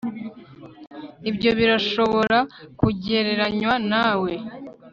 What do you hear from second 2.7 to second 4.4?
kugereranywa nawe